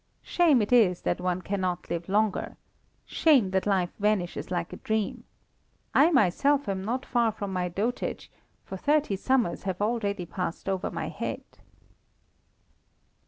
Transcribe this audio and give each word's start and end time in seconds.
Shame 0.23 0.63
it 0.63 0.73
is 0.73 1.01
that 1.01 1.21
one 1.21 1.43
cannot 1.43 1.91
live 1.91 2.09
longer. 2.09 2.57
Shame 3.05 3.51
that 3.51 3.67
life 3.67 3.91
vanishes 3.99 4.49
like 4.49 4.73
a 4.73 4.77
dream. 4.77 5.25
I 5.93 6.09
myself 6.09 6.67
am 6.67 6.83
not 6.83 7.05
far 7.05 7.31
from 7.31 7.53
my 7.53 7.67
dotage, 7.69 8.31
for 8.65 8.77
thirty 8.77 9.15
summers 9.15 9.61
have 9.69 9.79
already 9.79 10.25
passed 10.25 10.67
over 10.67 10.89
my 10.89 11.09
head!" 11.09 11.43